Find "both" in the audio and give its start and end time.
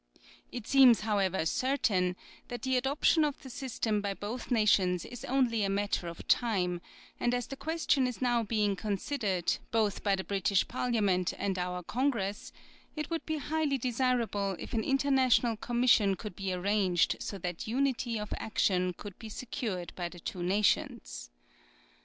4.15-4.49, 9.69-10.01